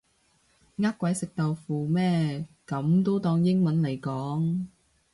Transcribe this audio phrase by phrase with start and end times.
[0.77, 4.65] 呃鬼食豆腐咩噉都當英文嚟講